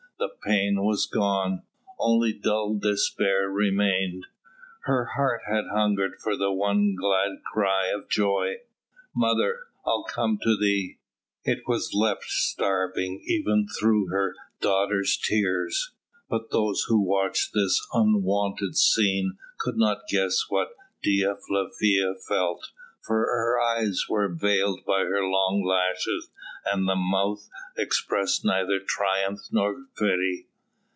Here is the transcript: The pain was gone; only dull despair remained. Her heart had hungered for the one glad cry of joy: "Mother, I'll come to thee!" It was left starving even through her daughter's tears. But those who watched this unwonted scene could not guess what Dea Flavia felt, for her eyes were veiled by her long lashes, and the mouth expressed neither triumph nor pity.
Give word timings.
The 0.17 0.29
pain 0.47 0.83
was 0.85 1.07
gone; 1.07 1.63
only 1.97 2.31
dull 2.31 2.75
despair 2.75 3.49
remained. 3.49 4.27
Her 4.81 5.05
heart 5.15 5.41
had 5.47 5.63
hungered 5.73 6.19
for 6.19 6.37
the 6.37 6.51
one 6.51 6.93
glad 6.93 7.41
cry 7.51 7.87
of 7.87 8.07
joy: 8.07 8.57
"Mother, 9.15 9.61
I'll 9.83 10.03
come 10.03 10.37
to 10.43 10.55
thee!" 10.55 10.99
It 11.43 11.63
was 11.67 11.95
left 11.95 12.25
starving 12.25 13.23
even 13.25 13.67
through 13.67 14.09
her 14.09 14.35
daughter's 14.59 15.17
tears. 15.17 15.89
But 16.29 16.51
those 16.51 16.85
who 16.87 17.01
watched 17.01 17.53
this 17.55 17.81
unwonted 17.91 18.77
scene 18.77 19.39
could 19.57 19.77
not 19.77 20.07
guess 20.07 20.43
what 20.49 20.75
Dea 21.01 21.33
Flavia 21.47 22.13
felt, 22.27 22.69
for 23.03 23.21
her 23.25 23.59
eyes 23.59 24.05
were 24.07 24.27
veiled 24.31 24.85
by 24.85 24.99
her 25.03 25.23
long 25.25 25.63
lashes, 25.67 26.29
and 26.63 26.87
the 26.87 26.95
mouth 26.95 27.49
expressed 27.75 28.45
neither 28.45 28.79
triumph 28.79 29.39
nor 29.51 29.75
pity. 29.97 30.47